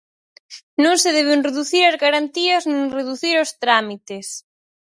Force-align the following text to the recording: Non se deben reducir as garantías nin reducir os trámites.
Non 0.83 0.95
se 1.01 1.09
deben 1.17 1.45
reducir 1.47 1.83
as 1.87 1.97
garantías 2.05 2.63
nin 2.71 2.85
reducir 2.99 3.35
os 3.43 3.51
trámites. 3.63 4.27